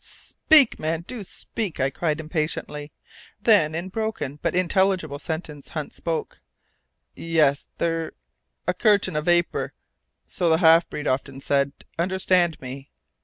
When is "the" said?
10.49-10.57